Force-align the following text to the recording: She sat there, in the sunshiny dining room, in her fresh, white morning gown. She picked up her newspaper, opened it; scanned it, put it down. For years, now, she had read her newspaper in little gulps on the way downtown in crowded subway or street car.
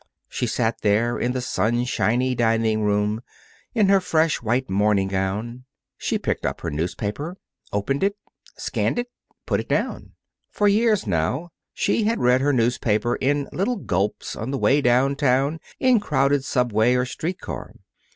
She 0.27 0.47
sat 0.47 0.81
there, 0.81 1.19
in 1.19 1.33
the 1.33 1.41
sunshiny 1.41 2.33
dining 2.33 2.81
room, 2.81 3.21
in 3.75 3.87
her 3.89 4.01
fresh, 4.01 4.41
white 4.41 4.67
morning 4.67 5.09
gown. 5.09 5.65
She 5.95 6.17
picked 6.17 6.43
up 6.43 6.61
her 6.61 6.71
newspaper, 6.71 7.37
opened 7.71 8.01
it; 8.01 8.15
scanned 8.57 8.97
it, 8.97 9.11
put 9.45 9.59
it 9.59 9.69
down. 9.69 10.13
For 10.49 10.67
years, 10.67 11.05
now, 11.05 11.51
she 11.71 12.05
had 12.05 12.17
read 12.19 12.41
her 12.41 12.51
newspaper 12.51 13.15
in 13.17 13.47
little 13.53 13.75
gulps 13.77 14.35
on 14.35 14.49
the 14.49 14.57
way 14.57 14.81
downtown 14.81 15.59
in 15.79 15.99
crowded 15.99 16.43
subway 16.45 16.95
or 16.95 17.05
street 17.05 17.39
car. 17.39 17.75